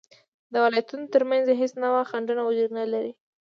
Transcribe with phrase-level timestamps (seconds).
[0.51, 3.11] د ولایتونو تر منځ هیڅ نوعه خنډونه وجود نلري